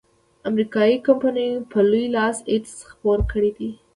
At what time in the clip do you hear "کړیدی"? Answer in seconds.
3.31-3.69